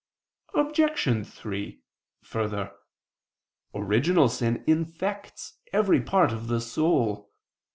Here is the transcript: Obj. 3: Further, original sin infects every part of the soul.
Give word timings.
Obj. 0.55 1.27
3: 1.27 1.79
Further, 2.23 2.71
original 3.75 4.29
sin 4.29 4.63
infects 4.65 5.59
every 5.71 6.01
part 6.01 6.31
of 6.33 6.47
the 6.47 6.59
soul. 6.59 7.29